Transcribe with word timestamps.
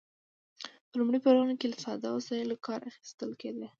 په 0.87 0.93
لومړیو 0.99 1.23
پړاوونو 1.23 1.55
کې 1.59 1.67
له 1.71 1.77
ساده 1.85 2.09
وسایلو 2.11 2.61
کار 2.67 2.79
اخیستل 2.91 3.31
کیده. 3.41 3.67